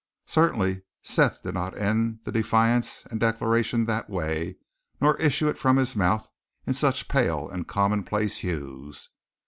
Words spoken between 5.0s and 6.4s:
issue it from his mouth